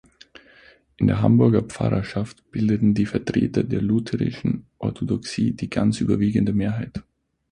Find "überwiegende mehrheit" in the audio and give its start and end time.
6.01-7.03